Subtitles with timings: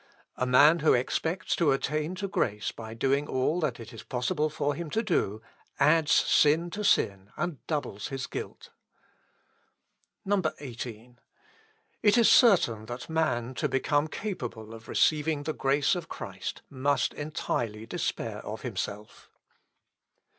[0.35, 4.49] "A man who expects to attain to grace by doing all that it is possible
[4.49, 5.43] for him to do,
[5.79, 8.71] adds sin to sin, and doubles his guilt.
[10.27, 11.19] 18.
[12.01, 17.13] "It is certain that man, to become capable of receiving the grace of Christ, must
[17.13, 19.29] entirely despair of himself.